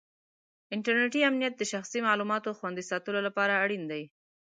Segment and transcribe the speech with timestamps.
[0.75, 4.03] انټرنېټي امنیت د شخصي معلوماتو خوندي ساتلو لپاره اړین دی.